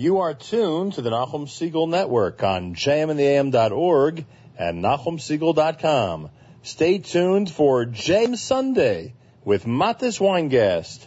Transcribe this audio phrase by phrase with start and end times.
[0.00, 6.30] You are tuned to the Nachum Segal Network on jmintheam.org and nachumsegal.com.
[6.62, 9.14] Stay tuned for JM Sunday
[9.44, 11.04] with Matis Weingast.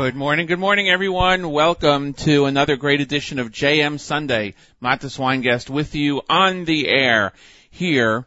[0.00, 1.50] Good morning, good morning everyone.
[1.50, 4.54] Welcome to another great edition of JM Sunday.
[4.82, 7.34] Matis Weingast with you on the air
[7.68, 8.24] here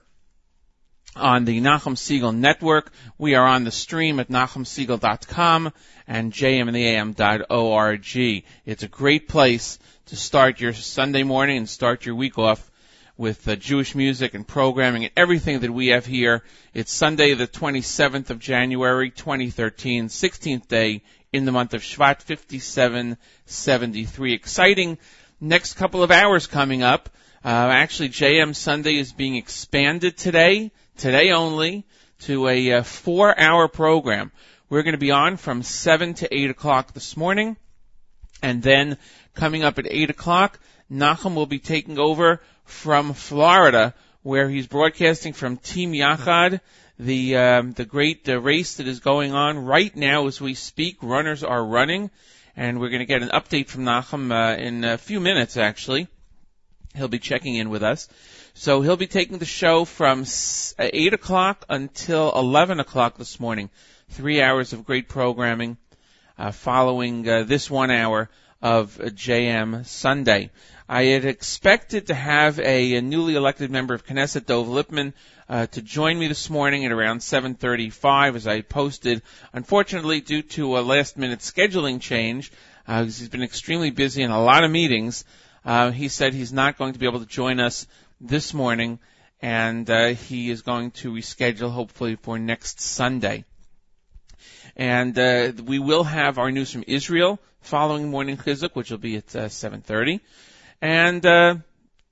[1.15, 2.91] on the Nachum Segal Network.
[3.17, 5.73] We are on the stream at nachumsegal.com
[6.07, 8.43] and jmintheam.org.
[8.65, 12.69] It's a great place to start your Sunday morning and start your week off
[13.17, 16.43] with uh, Jewish music and programming and everything that we have here.
[16.75, 21.01] It's Sunday the 27th of January 2013, 16th day
[21.33, 24.33] in the month of Shvat 5773.
[24.33, 24.99] Exciting
[25.41, 27.09] next couple of hours coming up.
[27.43, 31.85] Uh, actually, JM Sunday is being expanded today, today only,
[32.19, 34.31] to a uh, four-hour program.
[34.69, 37.57] We're going to be on from 7 to 8 o'clock this morning,
[38.41, 38.97] and then
[39.33, 40.59] coming up at 8 o'clock,
[40.89, 46.61] Nachum will be taking over from Florida, where he's broadcasting from Team Yachad
[47.03, 50.97] the um, the great uh, race that is going on right now as we speak.
[51.01, 52.09] Runners are running,
[52.55, 55.57] and we're going to get an update from Nachum uh, in a few minutes.
[55.57, 56.07] Actually,
[56.95, 58.07] he'll be checking in with us.
[58.53, 63.69] So he'll be taking the show from uh, eight o'clock until eleven o'clock this morning.
[64.09, 65.77] Three hours of great programming,
[66.37, 68.29] uh, following uh, this one hour
[68.61, 70.51] of JM Sunday.
[70.93, 75.13] I had expected to have a, a newly elected member of Knesset, Dov Lipman,
[75.49, 79.23] uh, to join me this morning at around 7:35 as I posted.
[79.53, 82.51] Unfortunately, due to a last-minute scheduling change,
[82.87, 85.25] uh, he's been extremely busy in a lot of meetings.
[85.65, 87.87] Uh, he said he's not going to be able to join us
[88.21, 88.99] this morning,
[89.41, 93.45] and uh, he is going to reschedule hopefully for next Sunday.
[94.75, 99.17] And uh, we will have our news from Israel following morning chizuk, which will be
[99.17, 100.19] at uh, 7:30.
[100.83, 101.55] And uh,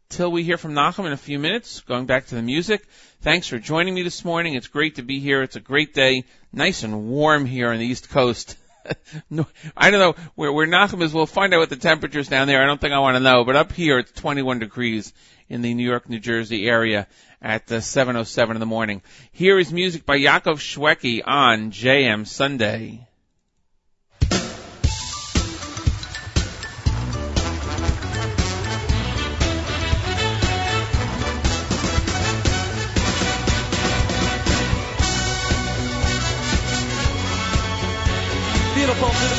[0.07, 2.87] till we hear from Nachum in a few minutes, going back to the music.
[3.19, 4.53] Thanks for joining me this morning.
[4.53, 5.43] It's great to be here.
[5.43, 6.23] It's a great day,
[6.53, 8.57] nice and warm here on the East Coast.
[9.75, 11.13] I don't know where where Nachum is.
[11.13, 12.63] We'll find out what the temperatures down there.
[12.63, 15.11] I don't think I want to know, but up here it's 21 degrees
[15.49, 17.07] in the New York, New Jersey area
[17.41, 19.01] at uh, 7:07 in the morning.
[19.33, 23.05] Here is music by Yaakov Shweki on JM Sunday.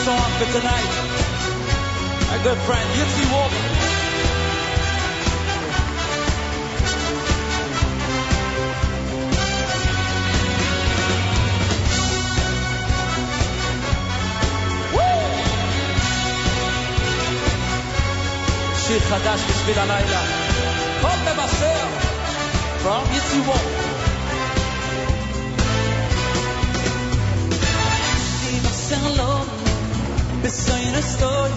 [0.06, 0.92] song for tonight.
[2.30, 3.54] My good friend, Yitzi Wolf.
[18.88, 20.22] שיר חדש בשביל הלילה.
[21.02, 21.88] כל מבשר,
[22.84, 23.42] from יצי
[30.53, 31.51] Besoin estoy,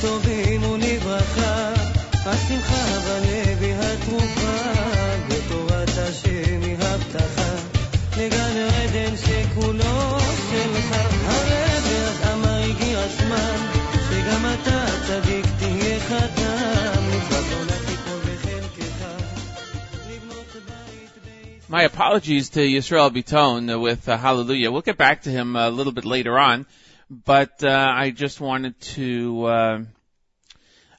[0.00, 1.72] טובים ולברכה,
[2.24, 4.62] השמחה בלב היא התרופה,
[5.28, 7.54] ותורת השם היא הבטחה,
[8.16, 10.18] לגן עדן שכולו
[10.50, 10.96] שלך.
[11.24, 13.56] הרב אמר הגיע הזמן,
[14.10, 19.04] שגם אתה צדיק תהיה חתם, מצוות עולה תיפול בחלקך,
[20.10, 21.68] לבנות בית בישראל.
[21.68, 24.70] My apologies to Yisrael Biton uh, with uh, Hallelujah.
[24.70, 26.66] We'll get back to him a little bit later on,
[27.09, 29.79] but uh, I just wanted to uh,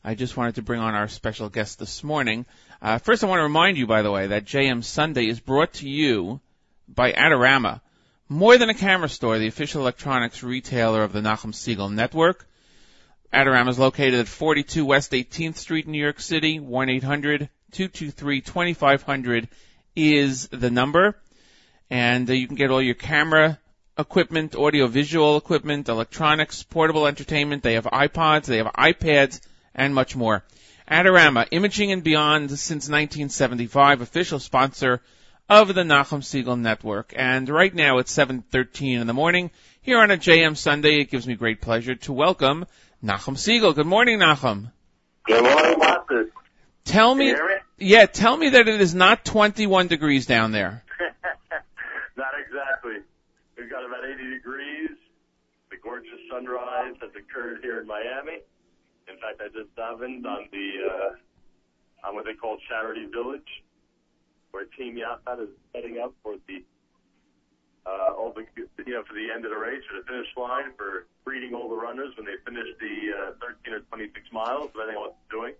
[0.05, 2.47] I just wanted to bring on our special guest this morning.
[2.81, 5.75] Uh, first, I want to remind you, by the way, that JM Sunday is brought
[5.75, 6.41] to you
[6.89, 7.81] by Adorama,
[8.29, 12.47] more than a camera store, the official electronics retailer of the Nachum Segal Network.
[13.33, 16.61] Adorama is located at 42 West 18th Street in New York City.
[16.61, 19.49] 1-800-223-2500
[19.95, 21.15] is the number.
[21.91, 23.59] And uh, you can get all your camera
[23.99, 27.63] equipment, audio-visual equipment, electronics, portable entertainment.
[27.63, 29.41] They have iPods, they have iPads,
[29.75, 30.45] and much more.
[30.91, 35.03] Adorama, Imaging and Beyond since 1975, official sponsor
[35.49, 37.13] of the Nachum Segal Network.
[37.17, 39.51] And right now it's 7.13 in the morning.
[39.83, 42.67] Here on a JM Sunday, it gives me great pleasure to welcome
[43.05, 43.75] Nachum Segal.
[43.75, 44.71] Good morning, Nachum.
[45.27, 46.29] Good morning, Marcus.
[46.85, 47.55] Tell Can me, you hear me?
[47.79, 50.83] yeah, tell me that it is not 21 degrees down there.
[53.59, 54.95] We've got about 80 degrees.
[55.71, 58.39] The gorgeous sunrise has occurred here in Miami.
[59.11, 63.65] In fact, I just davened on the uh, on what they call Charity Village,
[64.53, 66.63] where Team Yachad is setting up for the
[67.85, 68.47] uh, all the
[68.87, 71.69] you know for the end of the race for the finish line for greeting all
[71.69, 75.41] the runners when they finish the uh, 13 or 26 miles, depending on what they're
[75.41, 75.55] doing.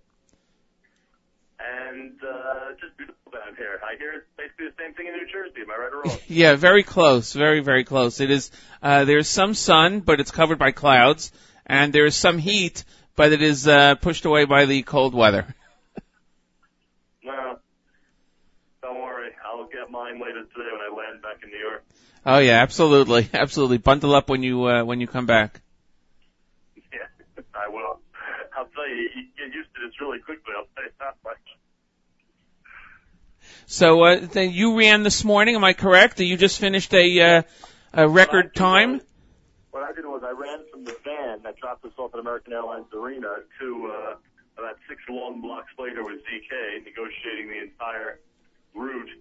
[1.89, 3.81] And uh, just beautiful down here.
[3.83, 5.63] I hear it's basically the same thing in New Jersey.
[5.63, 6.19] Am I right or wrong?
[6.29, 8.21] Yeah, very close, very, very close.
[8.21, 8.51] It is,
[8.83, 11.33] uh, there's some sun, but it's covered by clouds,
[11.67, 12.85] and there is some heat,
[13.17, 15.47] but it is, uh, pushed away by the cold weather.
[17.25, 17.59] No.
[18.81, 19.33] Don't worry.
[19.45, 21.85] I'll get mine later today when I land back in New York.
[22.25, 23.79] Oh yeah, absolutely, absolutely.
[23.79, 25.61] Bundle up when you, uh, when you come back.
[26.77, 27.09] Yeah,
[27.55, 28.01] I will.
[28.57, 30.55] I'll tell you, you get used to this really quickly.
[30.57, 31.37] I'll tell you that much.
[33.69, 36.19] So, uh, then you ran this morning, am I correct?
[36.21, 37.43] You just finished a, uh,
[37.93, 39.03] a record time?
[39.73, 42.55] What I did was I ran from the van that dropped us off at American
[42.55, 44.17] Airlines Arena to uh,
[44.57, 48.21] about six long blocks later with ZK negotiating the entire
[48.73, 49.13] route.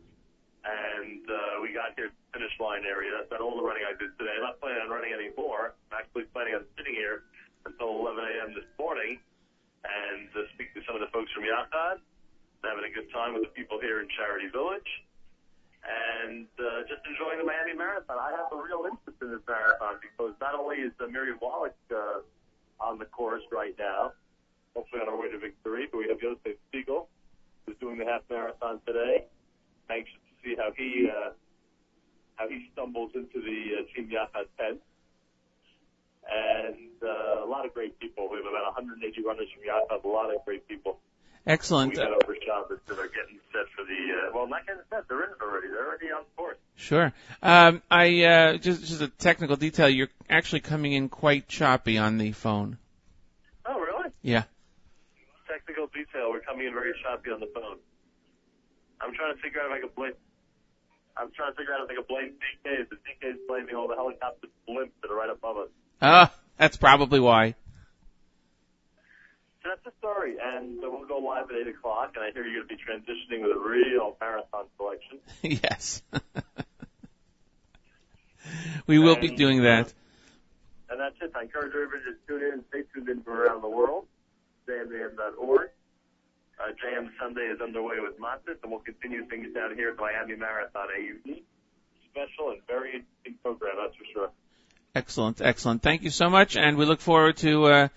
[0.63, 3.11] And uh, we got here to the finish line area.
[3.19, 4.31] That's about all the running I did today.
[4.31, 5.75] I'm not planning on running any more.
[5.91, 7.27] I'm actually planning on sitting here
[7.67, 8.55] until 11 a.m.
[8.55, 9.19] this morning
[9.83, 11.99] and uh, speak to some of the folks from Yachad,
[12.63, 14.89] having a good time with the people here in Charity Village
[15.87, 18.17] and uh, just enjoying the Miami Marathon.
[18.19, 21.77] I have a real interest in this marathon because not only is uh, Miriam Wallach
[21.93, 22.25] uh,
[22.81, 24.11] on the course right now,
[24.75, 27.07] hopefully on our way to victory, but we have Josef Segal
[27.65, 29.25] who's doing the half marathon today.
[29.89, 31.31] Anxious to see how he uh,
[32.35, 34.79] how he stumbles into the uh, Team Yachad tent.
[36.27, 38.27] And uh, a lot of great people.
[38.29, 40.99] We have about 180 runners from Yachad, a lot of great people.
[41.47, 41.91] Excellent.
[41.91, 45.07] We got over Shabbos that are getting set for the, uh, well, not getting set,
[45.07, 45.69] they're in already.
[45.69, 46.57] They're already on course.
[46.75, 47.13] Sure.
[47.41, 52.17] Um, I, uh, just, just a technical detail, you're actually coming in quite choppy on
[52.17, 52.77] the phone.
[53.65, 54.09] Oh, really?
[54.21, 54.43] Yeah.
[55.47, 56.31] Technical detail.
[56.31, 57.77] We're coming in very choppy on the phone.
[58.99, 60.13] I'm trying to figure out if I can blame.
[61.15, 62.89] I'm trying to figure out if I can blame DK.
[62.89, 65.69] The DK is blaming all the helicopter blimps that are right above us.
[66.01, 67.55] Ah, that's probably why.
[69.67, 72.13] So that's the story, and uh, we'll go live at eight o'clock.
[72.15, 75.19] And I hear you're going to be transitioning with a real marathon selection.
[75.41, 76.01] yes.
[78.88, 79.93] we will be doing that.
[80.89, 81.33] And that's it.
[81.36, 84.05] I encourage everybody to tune in and stay tuned in from around the world.
[84.69, 85.69] JMAM.org.
[86.59, 90.38] Uh, JM Sunday is underway with Matis, and we'll continue things down here at Miami
[90.38, 91.45] Marathon, a unique,
[92.09, 94.29] special, and very interesting program, that's for sure.
[94.95, 95.81] Excellent, excellent.
[95.83, 97.88] Thank you so much, and we look forward to uh,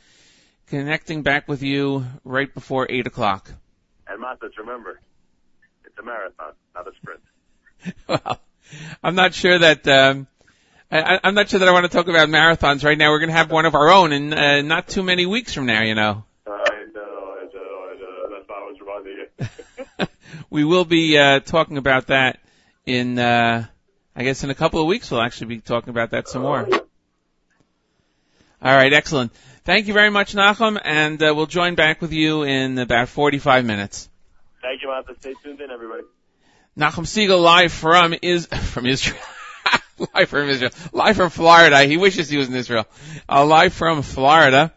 [0.71, 3.51] connecting back with you right before eight o'clock.
[4.07, 5.01] And Matis, remember,
[5.85, 7.21] it's a marathon, not a sprint.
[8.09, 8.41] well,
[9.03, 10.29] I'm not sure that um,
[10.91, 13.11] I, I'm not sure that I want to talk about marathons right now.
[13.11, 15.67] We're going to have one of our own in uh, not too many weeks from
[15.67, 15.83] now.
[15.83, 16.25] You know.
[16.47, 16.51] I
[16.95, 18.29] know, I know, I know.
[18.31, 19.49] That's why I was
[19.99, 20.07] you.
[20.51, 22.39] we will be uh, talking about that
[22.87, 23.67] in, uh,
[24.15, 25.11] I guess, in a couple of weeks.
[25.11, 26.69] We'll actually be talking about that some more.
[28.63, 29.33] All right, excellent.
[29.63, 33.67] Thank you very much, Nachum, and uh, we'll join back with you in about 45
[33.67, 34.09] minutes.
[34.63, 35.15] Thank you, Martha.
[35.21, 36.03] Stay tuned in, everybody.
[36.79, 39.21] Nachum Segal live from is from Israel.
[40.15, 40.71] live from Israel.
[40.93, 41.85] Live from Florida.
[41.85, 42.87] He wishes he was in Israel.
[43.29, 44.73] Uh, live from Florida.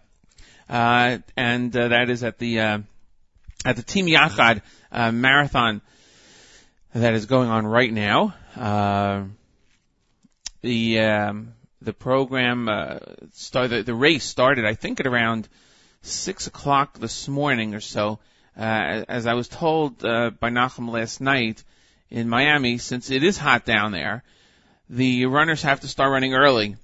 [0.70, 2.80] Uh, and uh, that is at the uh,
[3.64, 5.82] at the Team Yachad uh, marathon
[6.94, 8.34] that is going on right now.
[8.58, 9.24] Uh,
[10.62, 13.00] the um, the program uh,
[13.34, 13.86] started.
[13.86, 15.48] The race started, I think, at around
[16.02, 18.20] six o'clock this morning or so.
[18.58, 21.64] Uh, as I was told uh, by Nachum last night
[22.10, 24.24] in Miami, since it is hot down there,
[24.90, 26.76] the runners have to start running early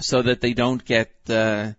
[0.00, 1.72] so that they don't get uh,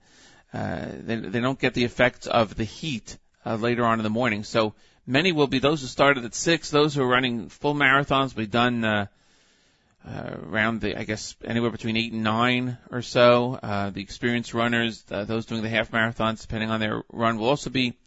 [0.54, 4.10] uh, they, they don't get the effects of the heat uh, later on in the
[4.10, 4.44] morning.
[4.44, 4.74] So
[5.06, 6.72] many will be those who started at six.
[6.72, 9.06] Those who are running full marathons will be done uh,
[10.08, 13.60] uh, around the I guess anywhere between eight and nine or so.
[13.62, 17.50] Uh, the experienced runners, uh, those doing the half marathons, depending on their run, will
[17.50, 17.98] also be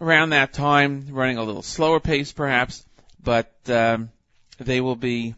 [0.00, 2.84] around that time, running a little slower pace perhaps,
[3.22, 4.10] but um,
[4.58, 5.34] they will be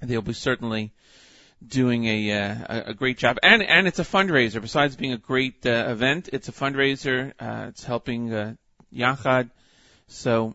[0.00, 0.92] they'll be certainly
[1.66, 4.60] doing a, uh, a great job, and and it's a fundraiser.
[4.60, 7.32] Besides being a great uh, event, it's a fundraiser.
[7.38, 8.54] Uh, it's helping uh,
[8.94, 9.50] Yachad,
[10.06, 10.54] so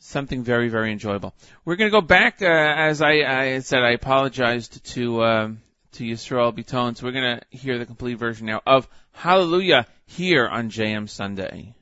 [0.00, 1.32] something very very enjoyable.
[1.64, 6.04] We're going to go back, uh, as I, I said, I apologized to um, to
[6.04, 11.08] Yisrael so we're going to hear the complete version now of Hallelujah here on JM
[11.08, 11.74] Sunday.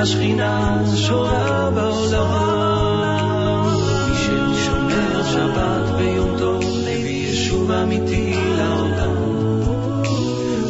[0.00, 3.66] השכינה שורה בעולם.
[4.10, 9.16] מי ששומר שבת ויום טוב, מביא ישוב אמיתי לעולם.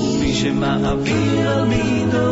[0.01, 2.30] ומי שמעביר על מידו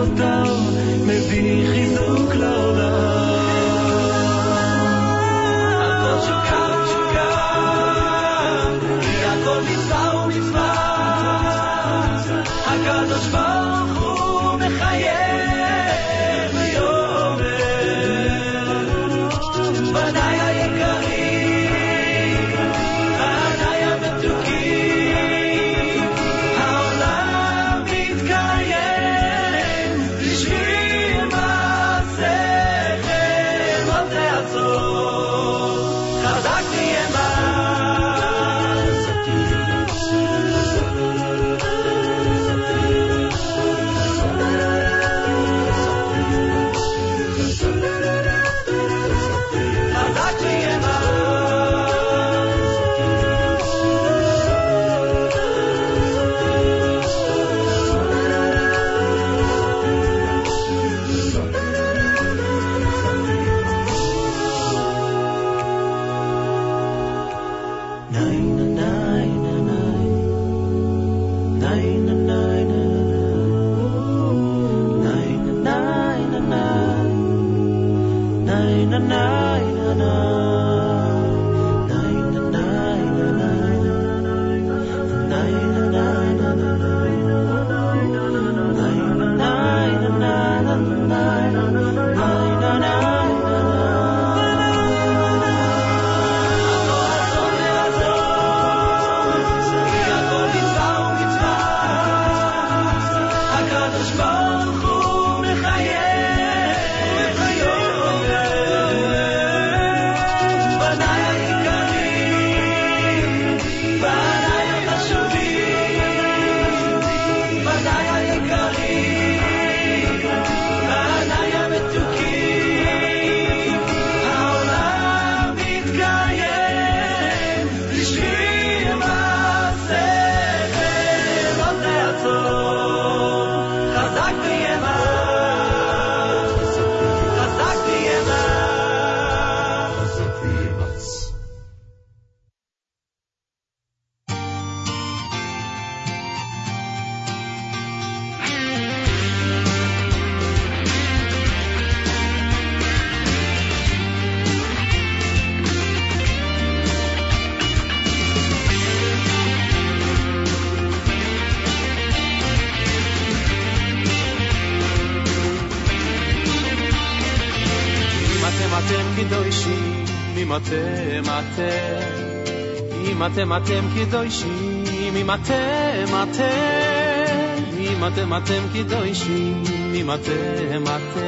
[173.49, 174.85] אתם, אתם קדושים,
[175.17, 179.63] אם אתם, אתם, אם אתם, אתם קדושים,
[179.95, 181.21] אם אתם, אתם,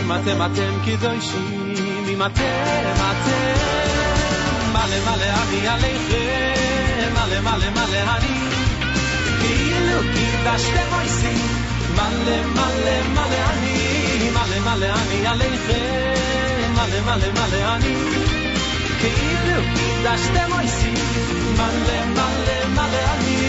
[0.00, 1.74] אם אתם, אתם קדושים,
[2.08, 3.58] אם אתם, אתם,
[4.72, 8.38] מלא מלא אני עליכם, מלא מלא מלא אני,
[9.40, 11.46] כאילו קידשתם מויסים,
[11.94, 18.37] מלא מלא מלא אני, מלא מלא אני עליכם, מלא מלא מלא אני.
[19.00, 19.62] כאילו
[20.04, 20.94] דשתם עושים
[21.56, 23.48] מלא מלא מלא אני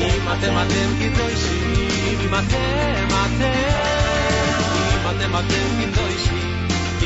[0.00, 3.72] אם אתם אתם קדושים, אם אתם אתם,
[4.94, 6.41] אם אתם אתם קדושים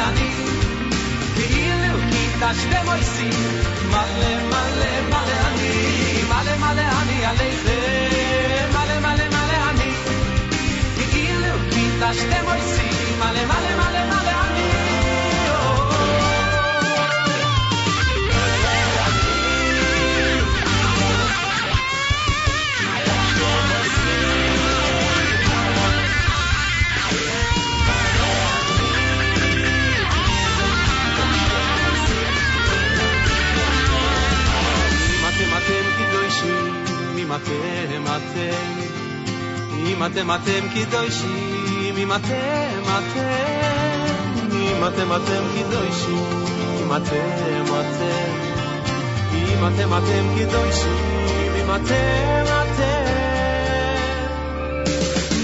[0.00, 0.20] あに
[1.36, 3.22] 切り抜き出してもいいし
[3.92, 5.62] まれまれまれあに
[6.28, 7.68] まれまれあにあれいぜ
[8.74, 9.80] まれまれまれあに
[11.10, 12.80] 切り抜き出してもいいし
[13.20, 14.83] まれまれまれまれあに
[37.43, 38.79] אתם אתם,
[39.87, 44.15] אם אתם אתם קדושים, אם אתם אתם,
[44.51, 46.45] אם אתם אתם קדושים,
[46.79, 48.31] אם אתם אתם,
[49.33, 53.29] אם אתם אתם קדושים, אם אתם אתם.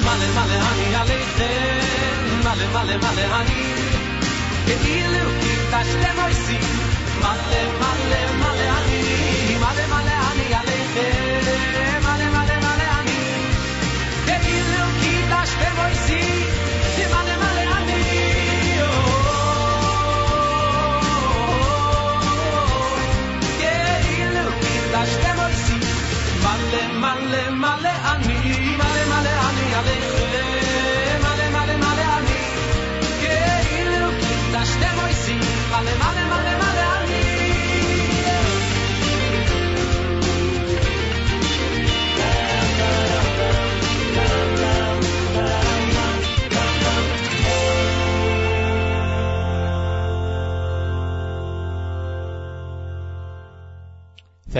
[0.03, 3.73] מלא מלא אני עליכם, מלא מלא מלא אני,
[4.65, 6.61] כאילו קידשתם עושים,
[7.19, 11.28] מלא מלא מלא אני, מלא מלא אני עליכם,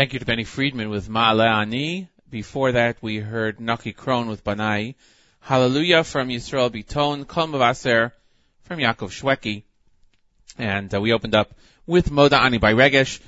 [0.01, 2.09] Thank you to Benny Friedman with Ma'ale Ani.
[2.31, 4.95] Before that, we heard Naki Kron with Banai.
[5.41, 7.27] Hallelujah from Yisrael Biton.
[7.27, 8.13] Kol Mavaser
[8.63, 9.63] from Yaakov Shweki.
[10.57, 11.53] And uh, we opened up
[11.87, 13.21] with Moda Ani by Regesh.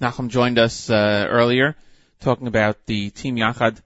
[0.00, 1.74] Nachum joined us uh, earlier
[2.20, 3.82] talking about the Team Yachad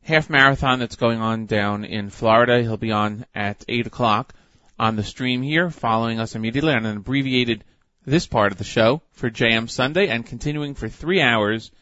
[0.00, 2.62] half marathon that's going on down in Florida.
[2.62, 4.32] He'll be on at 8 o'clock
[4.78, 7.64] on the stream here, following us immediately on an abbreviated
[8.06, 11.72] this part of the show for JM Sunday and continuing for three hours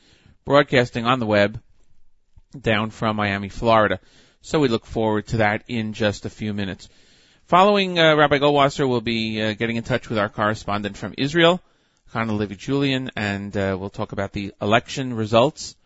[0.46, 1.60] broadcasting on the web
[2.58, 4.00] down from Miami, Florida.
[4.40, 6.88] So we look forward to that in just a few minutes.
[7.46, 11.60] Following uh, Rabbi Goldwasser, we'll be uh, getting in touch with our correspondent from Israel,
[12.12, 15.76] Chana Levi Julian, and uh, we'll talk about the election results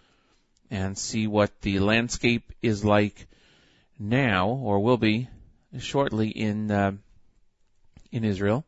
[0.70, 3.27] and see what the landscape is like
[3.98, 5.29] now, or will be
[5.81, 6.92] shortly in uh,
[8.12, 8.64] in Israel.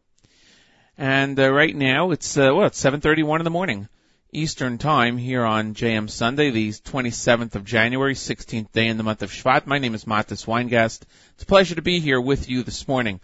[1.00, 3.88] And uh, right now it's uh, well, it's 7:31 in the morning
[4.34, 9.22] Eastern Time here on JM Sunday, the 27th of January, 16th day in the month
[9.22, 9.64] of Shvat.
[9.64, 11.04] My name is Matis Weingast.
[11.32, 13.20] It's a pleasure to be here with you this morning.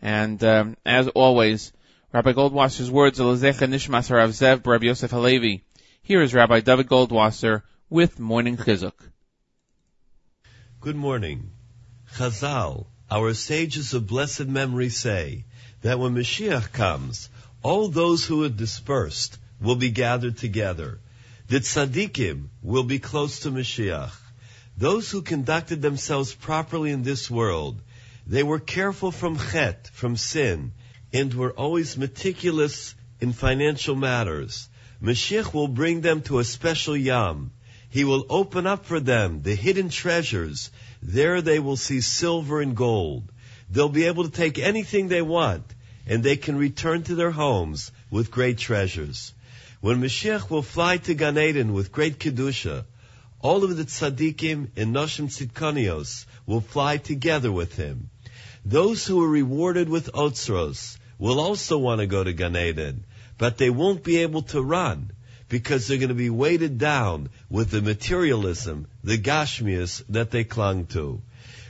[0.00, 1.74] And um, as always,
[2.14, 5.64] Rabbi Goldwasser's words, "Elezecha Nishmas Harav Zev Rabbi Yosef Halevi."
[6.02, 8.94] Here is Rabbi David Goldwasser with Morning Chizuk.
[10.80, 11.50] Good morning.
[12.14, 15.44] Chazal, our sages of blessed memory say
[15.82, 17.28] that when Mashiach comes,
[17.62, 20.98] all those who are dispersed will be gathered together.
[21.48, 24.12] The tzaddikim will be close to Mashiach.
[24.76, 27.80] Those who conducted themselves properly in this world,
[28.26, 30.72] they were careful from chet, from sin,
[31.12, 34.68] and were always meticulous in financial matters.
[35.02, 37.50] Mashiach will bring them to a special yam.
[37.90, 40.70] He will open up for them the hidden treasures.
[41.02, 43.30] There they will see silver and gold.
[43.72, 45.64] They'll be able to take anything they want,
[46.06, 49.32] and they can return to their homes with great treasures.
[49.80, 52.84] When Mashiach will fly to Gan Eden with great kedusha,
[53.40, 58.10] all of the tzaddikim and noshim tzidkonios will fly together with him.
[58.64, 63.04] Those who are rewarded with otzros will also want to go to Gan Eden,
[63.38, 65.12] but they won't be able to run
[65.48, 70.84] because they're going to be weighted down with the materialism, the gashmias that they clung
[70.86, 71.22] to.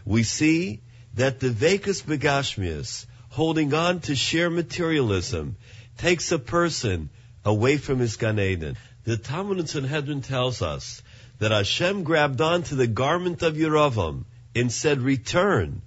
[0.04, 0.80] We see
[1.14, 5.56] that the vekas begashmias, holding on to sheer materialism,
[5.98, 7.10] takes a person
[7.44, 8.76] away from his Gan Eden.
[9.04, 11.02] The Talmud in Sanhedrin tells us
[11.38, 15.82] that Hashem grabbed onto the garment of Yeravam and said, return,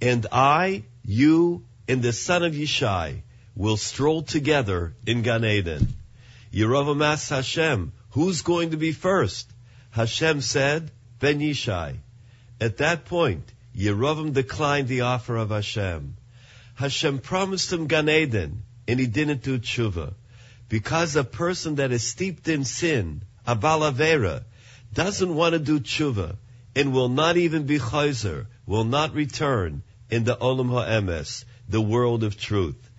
[0.00, 3.22] and I, you, and the son of Yishai
[3.54, 5.94] will stroll together in Gan Eden.
[6.52, 9.50] Yeravam asked Hashem, who's going to be first?
[9.90, 11.96] Hashem said, Ben Yishai.
[12.60, 16.16] At that point, Yeravam declined the offer of Hashem.
[16.76, 20.14] Hashem promised him Gan Eden, and he didn't do tshuva.
[20.70, 24.44] Because a person that is steeped in sin, a balavera,
[24.94, 26.38] doesn't want to do tshuva,
[26.74, 32.24] and will not even be chayzer, will not return in the olam ha'emes, the world
[32.24, 32.90] of truth.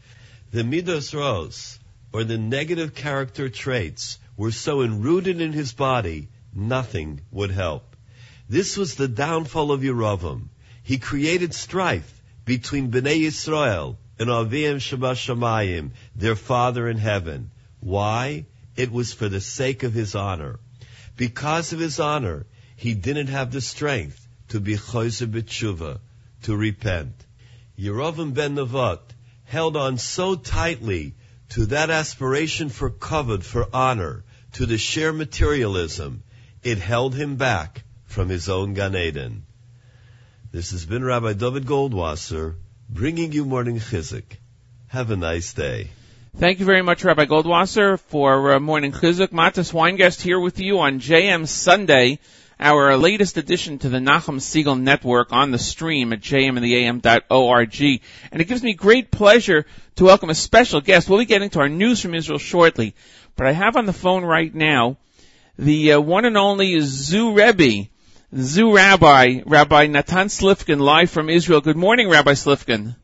[0.52, 1.80] The midos ros,
[2.14, 7.96] or the negative character traits, were so enrooted in his body, nothing would help.
[8.48, 10.50] This was the downfall of Yeravam.
[10.88, 17.52] He created strife between Bnei Yisrael and Avim Shabbat their father in heaven.
[17.82, 18.46] Why?
[18.78, 20.62] It was for the sake of his honor.
[21.18, 22.46] Because of his honor,
[22.78, 26.00] he didn't have the strength to be choser b'tshuva,
[26.44, 27.26] to repent.
[27.78, 29.02] Yerovim ben Nevat
[29.44, 31.16] held on so tightly
[31.50, 34.24] to that aspiration for kavod, for honor,
[34.54, 36.24] to the sheer materialism,
[36.64, 39.44] it held him back from his own Gan Eden.
[40.50, 42.56] This has been Rabbi David Goldwasser
[42.90, 44.24] bringing you morning chizuk.
[44.88, 45.90] Have a nice day.
[46.38, 49.34] Thank you very much, Rabbi Goldwasser, for uh, Morning Chizuk.
[49.34, 52.20] Matis Weingast here with you on JM Sunday,
[52.58, 58.02] our latest addition to the Nachum Segal Network on the stream at jmintheam.org.
[58.32, 61.10] And it gives me great pleasure to welcome a special guest.
[61.10, 62.96] We'll be getting to our news from Israel shortly,
[63.36, 64.96] but I have on the phone right now
[65.60, 67.90] the uh, one and only Zoo Rebbe,
[68.36, 71.62] Zoo Rabbi, Rabbi Natan Slifkin, live from Israel.
[71.62, 72.98] Good morning, Rabbi Slifkin.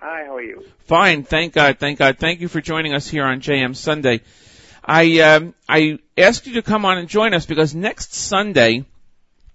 [0.00, 0.64] Hi, how are you?
[0.86, 2.18] Fine, thank God, thank God.
[2.18, 4.20] Thank you for joining us here on JM Sunday.
[4.84, 8.84] I um, I asked you to come on and join us because next Sunday,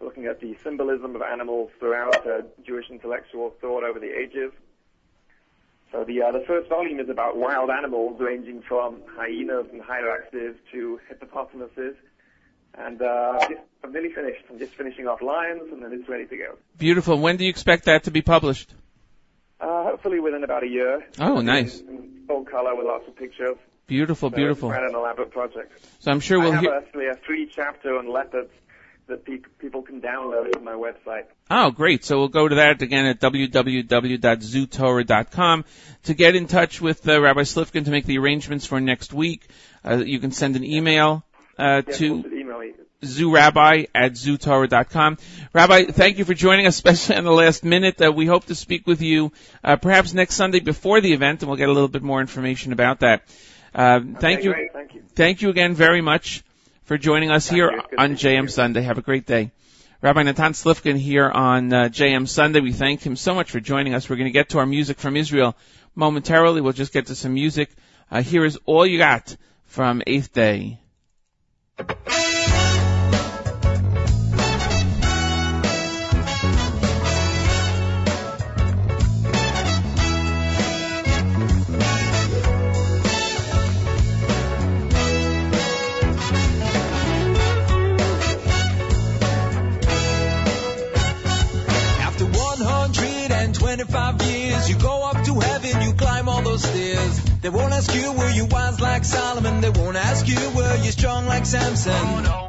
[0.00, 4.52] looking at the symbolism of animals throughout uh, Jewish intellectual thought over the ages.
[5.92, 10.54] So the uh, the first volume is about wild animals, ranging from hyenas and hyraxes
[10.72, 11.96] to hippopotamuses.
[12.74, 13.38] And uh,
[13.82, 14.44] I'm nearly finished.
[14.50, 16.58] I'm just finishing off lions, and then it's ready to go.
[16.76, 17.18] Beautiful.
[17.18, 18.74] When do you expect that to be published?
[19.60, 21.04] Uh, hopefully within about a year.
[21.18, 21.80] Oh, nice.
[21.80, 23.56] In, full color with lots of pictures.
[23.86, 24.70] Beautiful, So beautiful.
[24.70, 25.72] It's quite an elaborate project.
[25.98, 26.74] So I'm sure we'll I have hear.
[26.74, 28.50] actually a three chapter on leopards
[29.08, 31.24] that pe- people can download from my website.
[31.50, 32.04] Oh, great.
[32.04, 35.64] So we'll go to that again at www.zootorah.com.
[36.04, 39.48] To get in touch with uh, Rabbi Slifkin to make the arrangements for next week,
[39.84, 41.24] uh, you can send an email
[41.58, 42.62] uh, to email.
[43.02, 45.18] Zoorabbi at zootorah.com.
[45.52, 48.00] Rabbi, thank you for joining us, especially on the last minute.
[48.00, 49.32] Uh, we hope to speak with you
[49.62, 52.72] uh, perhaps next Sunday before the event, and we'll get a little bit more information
[52.72, 53.22] about that.
[53.74, 54.52] Uh, thank you.
[54.52, 55.02] Great, thank you.
[55.14, 56.42] Thank you again very much
[56.84, 58.42] for joining us here on see you.
[58.42, 58.82] JM Sunday.
[58.82, 59.52] Have a great day.
[60.00, 62.60] Rabbi Natan Slifkin here on uh, JM Sunday.
[62.60, 64.08] We thank him so much for joining us.
[64.08, 65.56] We're going to get to our music from Israel
[65.94, 66.60] momentarily.
[66.60, 67.70] We'll just get to some music.
[68.10, 69.36] Uh, here is All You Got
[69.66, 70.78] from Eighth Day.
[97.48, 99.62] They won't ask you were you wise like Solomon.
[99.62, 101.94] They won't ask you were you strong like Samson.
[101.94, 102.48] Oh,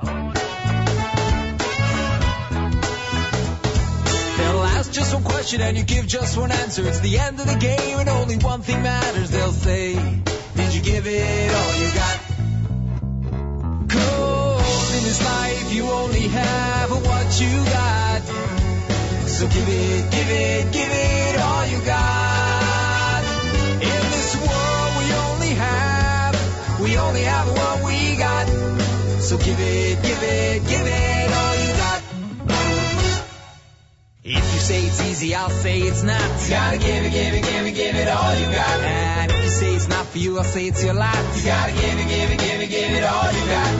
[4.35, 6.85] They'll ask just one question and you give just one answer.
[6.85, 9.29] It's the end of the game and only one thing matters.
[9.31, 12.19] They'll say, Did you give it all you got?
[13.87, 18.21] Cause in this life you only have what you got.
[19.29, 22.18] So give it, give it, give it all you got.
[26.79, 28.47] We only have what we got.
[29.19, 32.01] So give it, give it, give it all you got.
[34.23, 36.21] If you say it's easy, I'll say it's not.
[36.43, 38.79] You gotta give it, give it, give it, give it all you got.
[38.81, 41.15] And if you say it's not for you, I'll say it's your lot.
[41.35, 43.71] You gotta give it, give it, give it, give it all you got.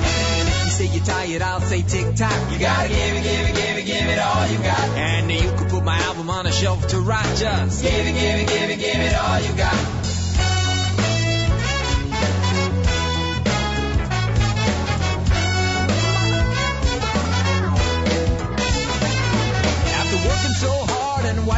[0.65, 2.51] You say you're tired, I'll say tick tock.
[2.51, 4.89] You gotta give it, give it, give it, give it all you got.
[4.97, 7.81] And you could put my album on a shelf to write just.
[7.81, 9.98] Give it, give it, give it, give it all you got.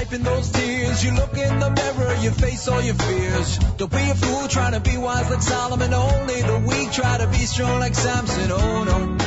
[0.01, 3.59] Wiping those tears, you look in the mirror, you face all your fears.
[3.77, 5.93] Don't be a fool trying to be wise like Solomon.
[5.93, 8.51] Only the weak try to be strong like Samson.
[8.51, 9.17] Oh no.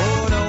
[0.00, 0.44] Oh no.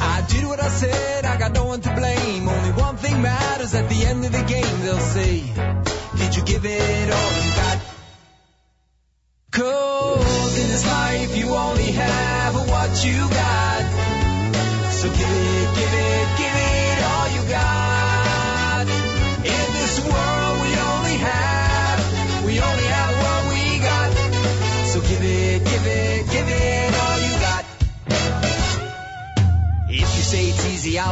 [0.00, 2.48] I did what I said, I got no one to blame.
[2.48, 5.42] Only one thing matters at the end of the game, they'll say,
[6.16, 7.78] Did you give it all you got?
[9.50, 13.82] Cause in this life you only have what you got.
[14.92, 16.29] So give it, give it, give it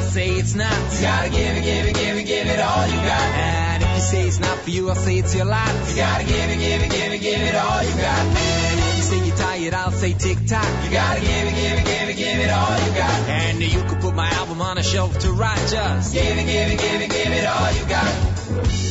[0.08, 0.72] I'll say it's not.
[0.72, 3.28] You gotta give it, give it, give it, give it all you got.
[3.36, 5.68] And if you say it's not for you, I'll say it's your lot.
[5.68, 8.24] You gotta give it, give it, give it, give it all you got.
[8.24, 10.64] And if you say you're tired, I'll say tick tock.
[10.84, 13.28] You gotta give it, give it, give it, give it all you got.
[13.28, 16.14] And you could put my album on a shelf to write just.
[16.14, 18.87] Give it, give it, give it, give it all you got.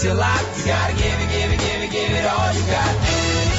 [0.00, 0.58] For you, I'll say it's your lot.
[0.58, 2.94] You gotta give it, give it, give it, give it all you got.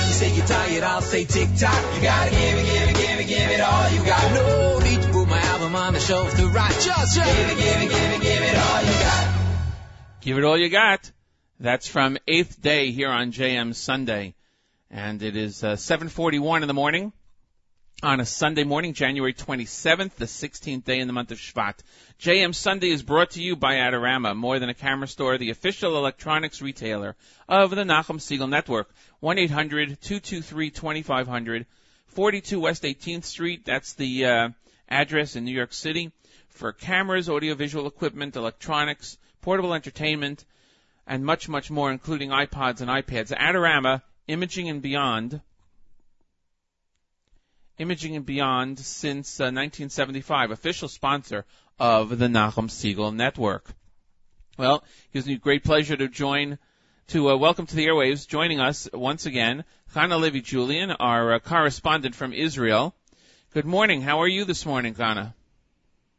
[0.07, 1.95] You say you're tired, I'll say tick tock.
[1.95, 4.33] You gotta give it, give it, give it, give it all you got.
[4.33, 6.73] No need to put my album on the shelf to write.
[6.73, 9.35] Just, just give it, give it, give it, give it all you got.
[10.21, 11.11] Give it all you got.
[11.59, 14.33] That's from Eighth Day here on JM Sunday.
[14.89, 17.13] And it is uh, 741 in the morning
[18.03, 21.75] on a Sunday morning, January 27th, the 16th day in the month of Shvat.
[22.19, 25.95] JM Sunday is brought to you by Adorama, more than a camera store, the official
[25.97, 27.15] electronics retailer
[27.47, 28.89] of the Nachum Segal Network.
[29.21, 31.67] 1-800-223-2500,
[32.07, 33.65] 42 West 18th Street.
[33.65, 34.49] That's the uh,
[34.89, 36.11] address in New York City
[36.49, 40.43] for cameras, audiovisual equipment, electronics, portable entertainment,
[41.05, 43.31] and much, much more, including iPods and iPads.
[43.31, 45.41] Adorama, Imaging and Beyond.
[47.81, 51.45] Imaging and Beyond since uh, 1975, official sponsor
[51.79, 53.73] of the Nachum Segal Network.
[54.55, 56.59] Well, it gives me great pleasure to join,
[57.07, 59.63] to uh, welcome to the airwaves, joining us once again,
[59.95, 62.93] Chana Levi Julian, our uh, correspondent from Israel.
[63.51, 64.03] Good morning.
[64.03, 65.33] How are you this morning, Chana?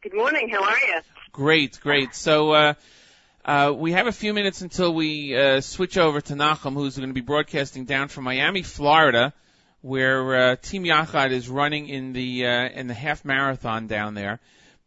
[0.02, 0.48] Good morning.
[0.48, 1.00] How are you?
[1.30, 2.16] Great, great.
[2.16, 2.74] So, uh,
[3.44, 7.08] Uh, we have a few minutes until we uh, switch over to Nachum, who's going
[7.08, 9.32] to be broadcasting down from Miami, Florida,
[9.82, 14.40] where uh, Team Yachad is running in the uh, in the half marathon down there.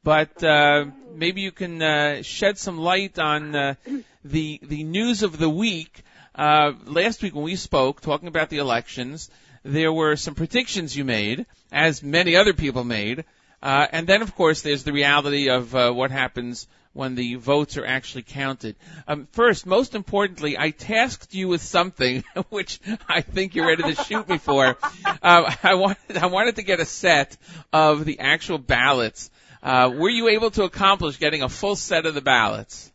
[0.03, 3.75] But uh, maybe you can uh, shed some light on uh,
[4.23, 6.03] the the news of the week.
[6.33, 9.29] Uh, last week when we spoke, talking about the elections,
[9.63, 13.25] there were some predictions you made, as many other people made,
[13.63, 17.75] uh, and then of course there's the reality of uh, what happens when the votes
[17.75, 18.73] are actually counted.
[19.05, 24.03] Um, first, most importantly, I tasked you with something which I think you're ready to
[24.03, 24.77] shoot me for.
[25.21, 27.37] Uh, I wanted I wanted to get a set
[27.73, 29.31] of the actual ballots.
[29.63, 32.91] Uh, were you able to accomplish getting a full set of the ballots?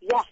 [0.00, 0.24] Yes,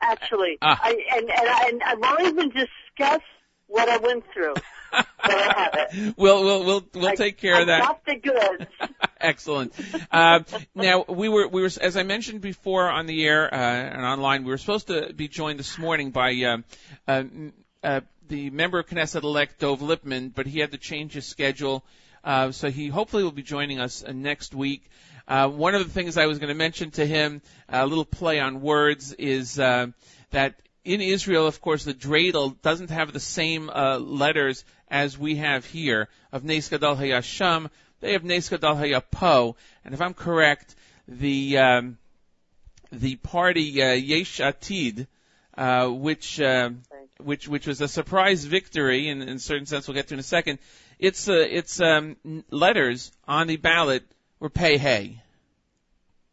[0.00, 0.58] actually.
[0.60, 0.78] Ah.
[0.82, 3.22] I, and, and, I, and I won't even discuss
[3.66, 4.54] what I went through.
[4.92, 6.14] But I have it.
[6.16, 7.80] We'll we'll we'll we'll I- take care I of that.
[7.82, 8.70] got the goods.
[9.20, 9.72] Excellent.
[10.10, 10.40] Uh,
[10.74, 14.44] now we were we were as I mentioned before on the air uh, and online.
[14.44, 16.58] We were supposed to be joined this morning by uh,
[17.06, 17.24] uh,
[17.82, 21.84] uh, the member of Knesset elect Dov Lipman, but he had to change his schedule,
[22.24, 24.84] uh, so he hopefully will be joining us uh, next week.
[25.26, 28.38] Uh, one of the things I was going to mention to him, a little play
[28.40, 29.88] on words, is uh,
[30.30, 35.36] that in Israel, of course, the dreidel doesn't have the same uh, letters as we
[35.36, 37.70] have here of Nes Gadol Hayasham.
[38.00, 40.76] They have Nes Gadol Hayapo, and if I'm correct,
[41.06, 41.98] the um,
[42.92, 45.06] the party uh, Yesh Atid,
[45.56, 46.70] uh, which uh,
[47.18, 49.88] which which was a surprise victory in, in a certain sense.
[49.88, 50.58] We'll get to in a second.
[50.98, 52.16] Its uh, its um,
[52.50, 54.04] letters on the ballot
[54.38, 55.22] were Pei hay.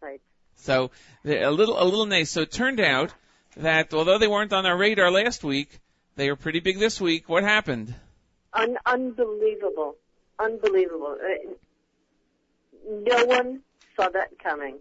[0.01, 0.21] Right.
[0.57, 0.91] So
[1.25, 2.29] a little a little nice.
[2.29, 3.13] So it turned out
[3.57, 5.79] that although they weren't on our radar last week,
[6.15, 7.27] they were pretty big this week.
[7.27, 7.93] What happened?
[8.55, 9.95] Un- unbelievable.
[10.39, 11.17] Unbelievable.
[11.21, 11.51] Uh,
[12.87, 13.61] no one
[13.95, 14.77] saw that coming.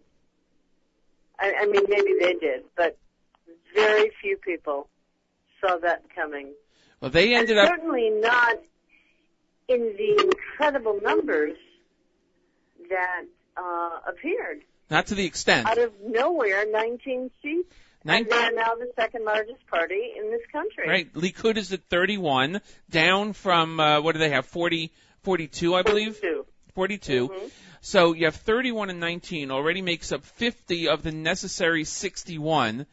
[1.38, 2.96] I, I mean, maybe they did, but
[3.74, 4.88] very few people
[5.60, 6.52] saw that coming.
[7.00, 7.68] Well, they ended and up.
[7.68, 8.58] certainly not
[9.68, 11.56] in the incredible numbers
[12.88, 13.24] that
[13.56, 14.60] uh, appeared.
[14.90, 15.66] Not to the extent.
[15.68, 17.74] Out of nowhere, 19 seats.
[18.06, 20.88] And they're now the second largest party in this country.
[20.88, 21.12] Right.
[21.14, 24.46] Likud is at 31, down from, uh, what do they have?
[24.46, 24.92] 40,
[25.22, 26.16] 42, I believe?
[26.16, 26.46] 42.
[26.74, 27.28] 42.
[27.28, 27.50] Mhm.
[27.80, 32.86] So you have 31 and 19 already makes up 50 of the necessary 61.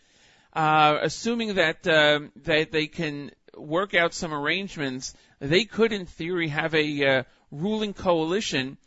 [0.54, 6.50] Uh, assuming that, uh, that they can work out some arrangements, they could in theory
[6.50, 8.78] have a, uh, ruling coalition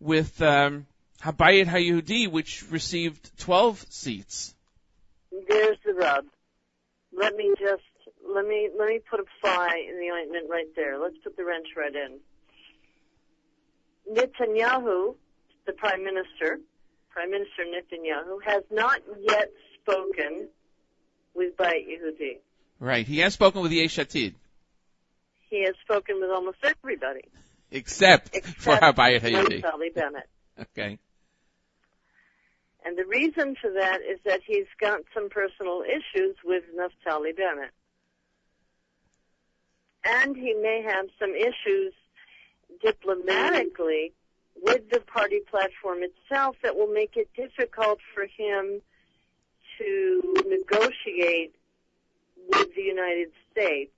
[0.00, 0.86] with, um,
[1.22, 4.54] Habayit HaYehudi, which received 12 seats.
[5.48, 6.24] There's the rub.
[7.16, 7.82] Let me just
[8.28, 10.98] let me let me put a fly in the ointment right there.
[10.98, 12.18] Let's put the wrench right in.
[14.12, 15.14] Netanyahu,
[15.66, 16.60] the prime minister,
[17.10, 20.48] Prime Minister Netanyahu, has not yet spoken
[21.34, 22.38] with Bayit Yehudi.
[22.80, 23.06] Right.
[23.06, 24.34] He has spoken with the Yesh Atid,
[25.50, 27.22] He has spoken with almost everybody
[27.70, 28.76] except, except for.
[28.76, 30.28] Naftali Bennett.
[30.76, 30.98] Okay.
[32.84, 37.70] And the reason for that is that he's got some personal issues with Naftali Bennett.
[40.04, 41.92] And he may have some issues
[42.82, 44.12] diplomatically
[44.62, 48.80] with the party platform itself that will make it difficult for him
[49.78, 51.54] to negotiate
[52.48, 53.92] with the United States.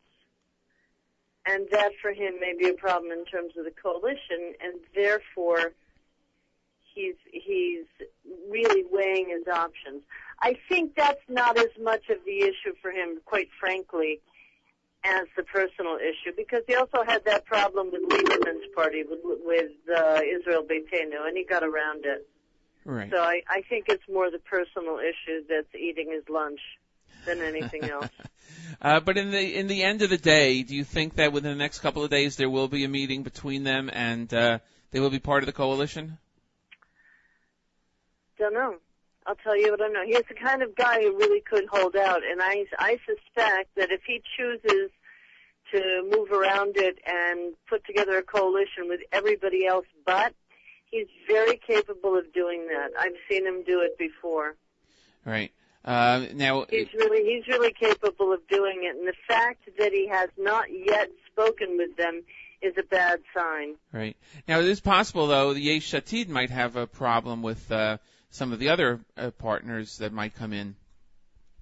[1.47, 5.73] And that for him may be a problem in terms of the coalition, and therefore
[6.95, 7.87] he's he's
[8.51, 10.03] really weighing his options.
[10.43, 14.21] I think that's not as much of the issue for him, quite frankly,
[15.05, 19.71] as the personal issue, because he also had that problem with Lieberman's party with, with
[19.95, 22.27] uh, Israel Beitenu, and he got around it.
[22.85, 23.11] Right.
[23.11, 26.61] So I, I think it's more the personal issue that's eating his lunch
[27.27, 28.09] than anything else.
[28.81, 31.51] Uh, but in the in the end of the day, do you think that within
[31.51, 34.59] the next couple of days there will be a meeting between them and uh,
[34.91, 36.19] they will be part of the coalition?
[38.41, 38.77] Don't know.
[39.27, 40.03] I'll tell you what I know.
[40.07, 43.93] He's the kind of guy who really could hold out, and I I suspect that
[43.93, 44.91] if he chooses
[45.73, 50.33] to move around it and put together a coalition with everybody else but,
[50.91, 52.91] he's very capable of doing that.
[52.99, 54.57] I've seen him do it before.
[55.25, 55.53] Right.
[55.85, 60.09] Uh, now, He's really he's really capable of doing it, and the fact that he
[60.09, 62.23] has not yet spoken with them
[62.63, 63.77] is a bad sign.
[63.93, 64.17] right.
[64.49, 67.97] Now it is possible though the Yesh Atid might have a problem with uh,
[68.31, 70.75] some of the other uh, partners that might come in.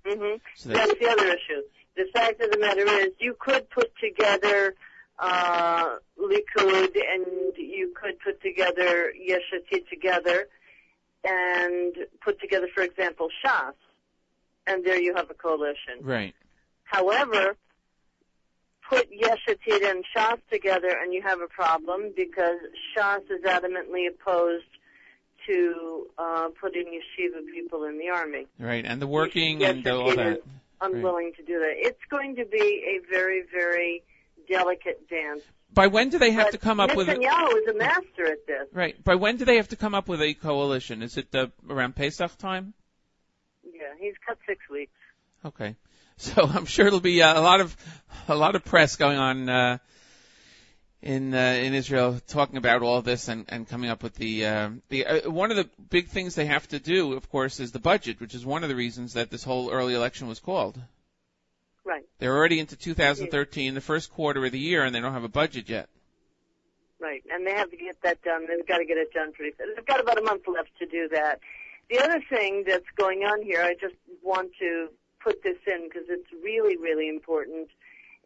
[0.07, 1.63] hmm So that's- That's the other issue.
[1.97, 4.75] The fact of the matter is, you could put together
[5.19, 10.49] uh, Likud and you could put together Yesh Atid together
[11.25, 13.73] and put together, for example, Shas
[14.69, 15.99] and there you have a coalition.
[16.03, 16.35] Right.
[16.85, 17.57] However,
[18.89, 22.59] put Yesh Atid and Shas together and you have a problem because
[22.97, 24.65] Shas is adamantly opposed
[25.49, 28.47] to uh, putting yeshiva people in the army.
[28.59, 28.85] Right.
[28.85, 30.43] And the working Yes, and all that.
[30.81, 31.75] Unwilling to do that.
[31.77, 34.05] It's going to be a very, very
[34.49, 35.43] delicate dance.
[35.75, 37.09] By when do they have But to come up with?
[37.09, 38.69] Netanyahu is a master at this.
[38.73, 39.03] Right.
[39.03, 41.03] By when do they have to come up with a coalition?
[41.03, 42.75] Is it uh, around Pesach time?
[43.65, 44.93] Yeah, he's cut six weeks.
[45.45, 45.77] Okay.
[46.21, 47.77] So I'm sure it'll be uh, a lot of
[48.27, 49.79] a lot of press going on uh,
[51.03, 54.71] in uh, in Israel talking about all this and, and coming up with the uh,
[54.89, 57.79] the uh, one of the big things they have to do, of course, is the
[57.79, 60.81] budget, which is one of the reasons that this whole early election was called.
[61.85, 65.25] Right, They're already into 2013, the first quarter of the year, and they don't have
[65.25, 65.89] a budget yet.
[67.01, 67.23] right.
[67.33, 68.47] And they have to get that done.
[68.47, 69.75] They've got to get it done pretty soon.
[69.75, 71.41] They've got about a month left to do that.
[71.89, 74.89] The other thing that's going on here, I just want to
[75.23, 77.71] put this in because it's really, really important.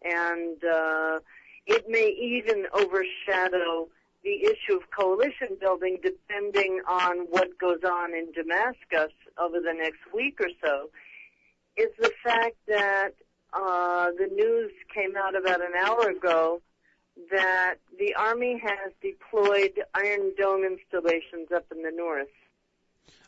[0.02, 1.20] And uh,
[1.66, 3.88] it may even overshadow
[4.24, 10.00] the issue of coalition building depending on what goes on in Damascus over the next
[10.14, 10.90] week or so,
[11.76, 13.14] is the fact that
[13.52, 16.60] uh, the news came out about an hour ago
[17.30, 22.28] that the Army has deployed Iron Dome installations up in the north.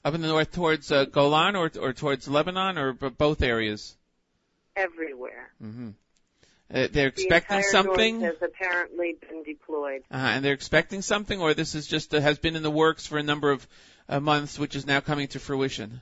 [0.04, 3.96] Up in the north towards uh, Golan or or towards Lebanon or b- both areas.
[4.76, 5.50] Everywhere.
[5.60, 5.90] hmm
[6.72, 10.02] Uh, they're expecting the something, has apparently been deployed.
[10.10, 13.06] uh, and they're expecting something, or this is just uh, has been in the works
[13.06, 13.66] for a number of
[14.08, 16.00] uh, months, which is now coming to fruition.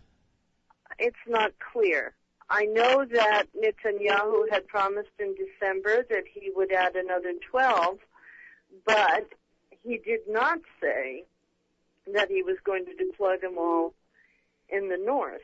[0.99, 2.15] It's not clear.
[2.49, 7.99] I know that Netanyahu had promised in December that he would add another 12,
[8.85, 9.27] but
[9.83, 11.25] he did not say
[12.13, 13.95] that he was going to deploy them all
[14.69, 15.41] in the north.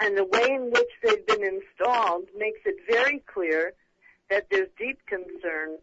[0.00, 3.74] And the way in which they've been installed makes it very clear
[4.32, 5.76] that there's deep concern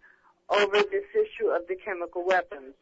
[0.50, 2.74] over this issue of the chemical weapons.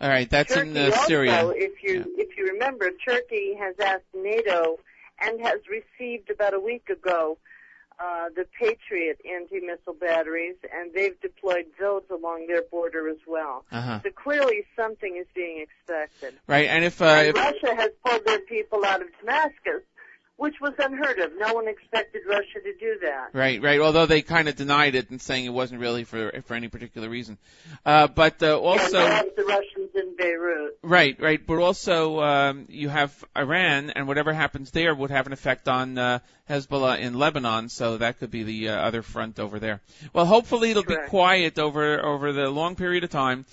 [0.00, 1.48] All right, that's Turkey in uh, also, Syria.
[1.54, 4.78] if you if you remember, Turkey has asked NATO
[5.20, 7.38] and has received about a week ago
[7.98, 13.64] uh, the Patriot anti-missile batteries, and they've deployed those along their border as well.
[13.72, 14.00] Uh-huh.
[14.02, 16.34] So clearly, something is being expected.
[16.46, 19.82] Right, and if, uh, and if Russia has pulled their people out of Damascus,
[20.36, 21.32] which was unheard of.
[21.38, 23.28] No one expected Russia to do that.
[23.32, 23.80] Right, right.
[23.80, 27.08] Although they kind of denied it and saying it wasn't really for for any particular
[27.08, 27.38] reason.
[27.84, 30.78] Uh, but uh, also, the Russians in Beirut.
[30.82, 31.44] right, right.
[31.44, 35.96] But also, um, you have Iran, and whatever happens there would have an effect on
[35.96, 36.18] uh,
[36.50, 37.68] Hezbollah in Lebanon.
[37.68, 39.80] So that could be the uh, other front over there.
[40.12, 41.06] Well, hopefully it'll Correct.
[41.06, 43.46] be quiet over over the long period of time.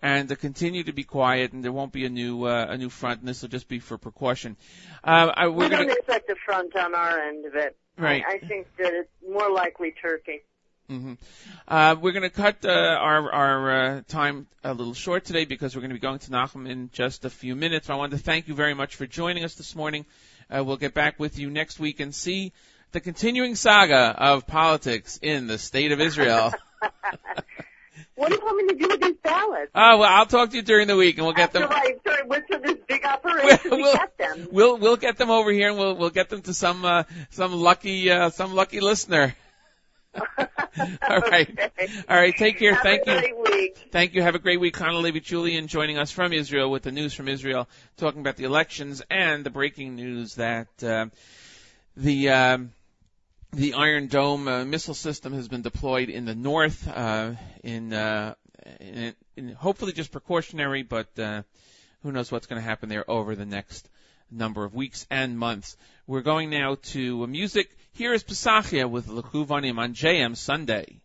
[0.00, 2.88] And to continue to be quiet, and there won't be a new uh, a new
[2.88, 4.56] front, and this will just be for precaution.
[5.02, 7.76] Uh, I, We we're don't gonna expect a front on our end of it.
[7.98, 8.22] Right.
[8.26, 10.42] I, I think that it's more likely Turkey.
[10.88, 11.14] hmm
[11.66, 15.74] Uh, we're going to cut uh, our our uh, time a little short today because
[15.74, 17.90] we're going to be going to Nachum in just a few minutes.
[17.90, 20.06] I want to thank you very much for joining us this morning.
[20.48, 22.52] Uh, we'll get back with you next week and see
[22.92, 26.54] the continuing saga of politics in the state of Israel.
[28.14, 29.70] What do you want me to do with these ballots?
[29.74, 31.68] oh well, I'll talk to you during the week and we'll get After them.
[31.70, 34.48] I sort of went through this big operation We'll- to get them.
[34.50, 37.52] We'll we'll get them over here and we'll we'll get them to some uh, some
[37.52, 39.34] lucky uh, some lucky listener.
[40.38, 41.48] All right.
[41.78, 41.88] Okay.
[42.08, 42.34] All right.
[42.36, 42.74] Take care.
[42.74, 43.20] Have Thank a you.
[43.20, 43.88] great week.
[43.92, 44.22] Thank you.
[44.22, 44.76] Have a great week.
[44.76, 48.44] Chana Levi Julian joining us from Israel with the news from Israel, talking about the
[48.44, 51.06] elections and the breaking news that uh,
[51.96, 52.72] the um,
[53.52, 57.32] the Iron Dome uh, missile system has been deployed in the north, uh,
[57.62, 58.34] in, uh,
[58.80, 61.42] in, in hopefully just precautionary, but uh,
[62.02, 63.88] who knows what's going to happen there over the next
[64.30, 65.76] number of weeks and months.
[66.06, 67.70] We're going now to music.
[67.92, 71.00] Here is Pesachia with Lekuvanim on JM Sunday.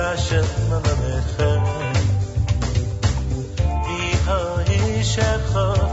[0.00, 1.92] fashion من می‌خوام
[3.86, 5.89] بیهایی شرخان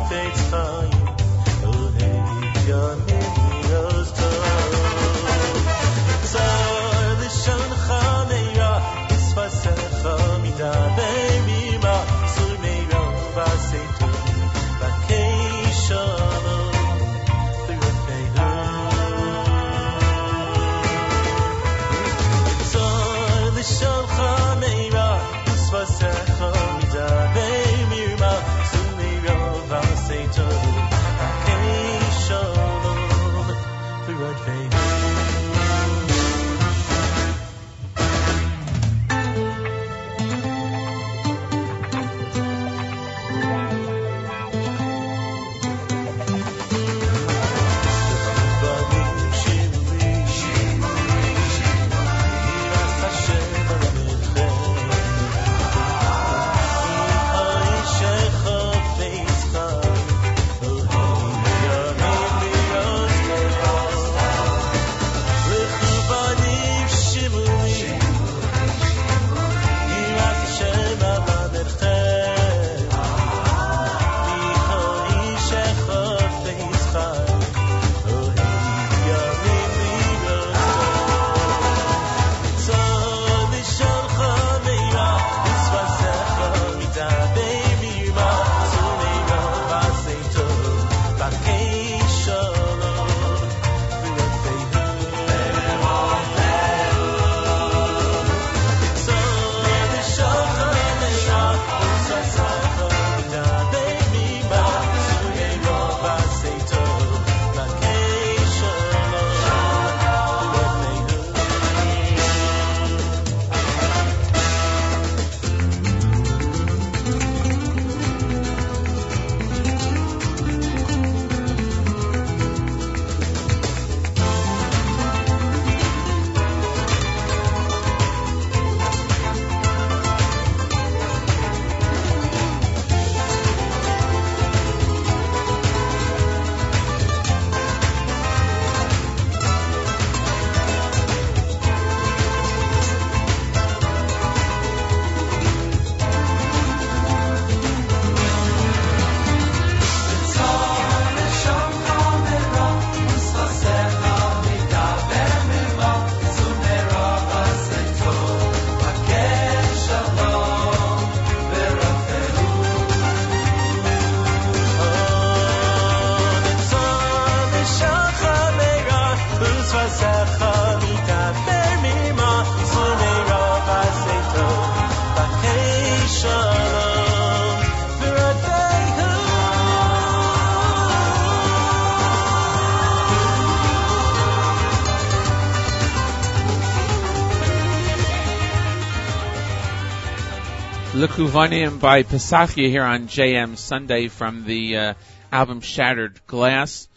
[191.17, 194.93] Lekuvanim by Pesachia here on JM Sunday from the uh,
[195.31, 196.87] album Shattered Glass.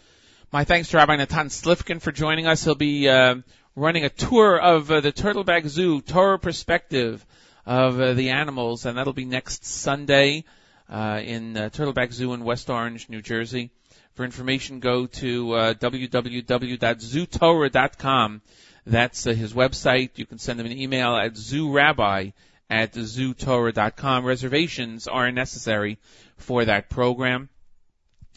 [0.51, 2.63] My thanks to Rabbi Natan Slifkin for joining us.
[2.63, 3.37] He'll be uh,
[3.75, 7.25] running a tour of uh, the Turtleback Zoo, Torah perspective
[7.65, 10.43] of uh, the animals, and that'll be next Sunday
[10.87, 13.71] uh, in uh, Turtleback Zoo in West Orange, New Jersey.
[14.13, 18.41] For information, go to uh, www.zootorah.com.
[18.85, 20.11] That's his website.
[20.17, 22.33] You can send him an email at zoorabbi
[22.71, 24.23] at zootorah.com.
[24.23, 25.99] Reservations are necessary
[26.37, 27.49] for that program.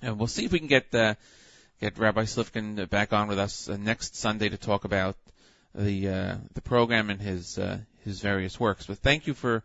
[0.02, 1.14] And we'll see if we can get uh,
[1.80, 5.16] get Rabbi Slifkin back on with us uh, next Sunday to talk about
[5.72, 8.86] the uh, the program and his uh, his various works.
[8.86, 9.62] But thank you for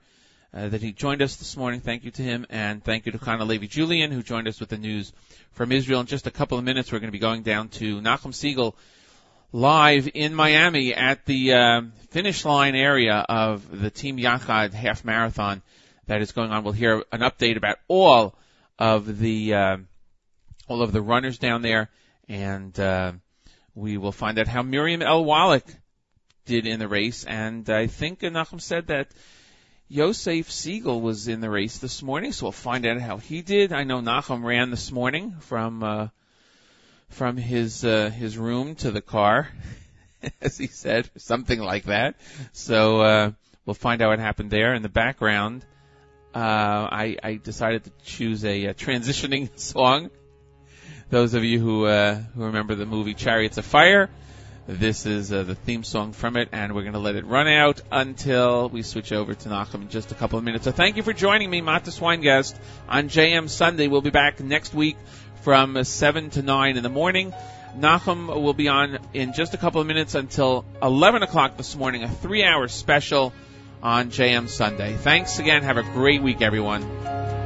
[0.53, 1.81] uh, that he joined us this morning.
[1.81, 4.69] Thank you to him, and thank you to Chana Levi Julian who joined us with
[4.69, 5.11] the news
[5.51, 5.99] from Israel.
[5.99, 8.75] In just a couple of minutes, we're going to be going down to Nachum Segal
[9.51, 15.61] live in Miami at the uh, finish line area of the Team Yachad half marathon
[16.05, 16.63] that is going on.
[16.63, 18.35] We'll hear an update about all
[18.77, 19.77] of the uh,
[20.67, 21.89] all of the runners down there,
[22.27, 23.13] and uh,
[23.73, 25.25] we will find out how Miriam L.
[25.25, 25.65] Wallach
[26.45, 27.23] did in the race.
[27.23, 29.07] And I think Nachum said that
[29.87, 33.73] Yosef Segal was in the race this morning, so we'll find out how he did.
[33.73, 36.07] I know Nachum ran this morning from uh,
[37.09, 39.49] from his uh, his room to the car,
[40.41, 42.15] as he said, something like that.
[42.53, 43.31] So uh,
[43.65, 44.73] we'll find out what happened there.
[44.73, 45.65] In the background,
[46.33, 50.09] uh, I, I decided to choose a, a transitioning song.
[51.09, 54.09] Those of you who uh, who remember the movie Chariots of Fire,
[54.67, 57.47] this is uh, the theme song from it, and we're going to let it run
[57.47, 60.65] out until we switch over to Nachum in just a couple of minutes.
[60.65, 62.55] So thank you for joining me, Matis Weingast,
[62.87, 63.87] on JM Sunday.
[63.87, 64.97] We'll be back next week
[65.41, 67.33] from 7 to 9 in the morning.
[67.77, 72.03] Nachum will be on in just a couple of minutes until 11 o'clock this morning,
[72.03, 73.33] a three hour special
[73.81, 74.95] on JM Sunday.
[74.95, 75.63] Thanks again.
[75.63, 77.38] Have a great week, everyone.